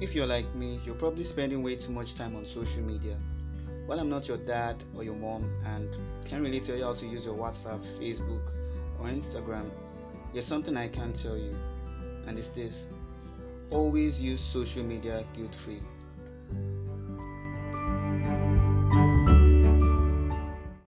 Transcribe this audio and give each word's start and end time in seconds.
if 0.00 0.14
you're 0.14 0.26
like 0.26 0.52
me, 0.54 0.80
you're 0.84 0.94
probably 0.94 1.24
spending 1.24 1.62
way 1.62 1.76
too 1.76 1.92
much 1.92 2.14
time 2.14 2.34
on 2.34 2.44
social 2.44 2.82
media. 2.82 3.18
While 3.86 4.00
I'm 4.00 4.08
not 4.08 4.28
your 4.28 4.38
dad 4.38 4.82
or 4.96 5.04
your 5.04 5.14
mom 5.14 5.44
and 5.66 5.88
can't 6.24 6.42
really 6.42 6.60
tell 6.60 6.76
you 6.76 6.84
how 6.84 6.94
to 6.94 7.06
use 7.06 7.26
your 7.26 7.36
WhatsApp, 7.36 7.80
Facebook, 7.98 8.50
or 8.98 9.06
Instagram, 9.06 9.70
there's 10.32 10.46
something 10.46 10.76
I 10.76 10.88
can 10.88 11.12
tell 11.12 11.36
you, 11.36 11.54
and 12.26 12.38
it's 12.38 12.48
this 12.48 12.86
always 13.70 14.22
use 14.22 14.40
social 14.40 14.84
media 14.84 15.24
guilt 15.34 15.54
free. 15.64 15.82